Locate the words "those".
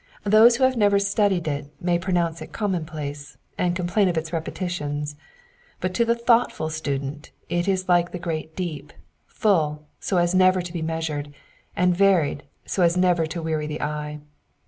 0.23-0.55